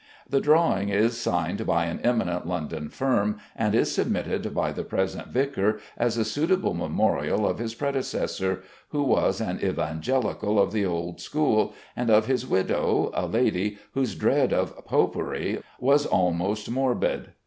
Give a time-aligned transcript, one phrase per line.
[0.27, 5.27] The drawing is signed by an eminent London firm, and is submitted by the present
[5.27, 11.21] vicar as a suitable memorial of his predecessor, who was an Evangelical of the old
[11.21, 17.33] school, and of his widow, a lady whose dread of 'Popery' was almost morbid."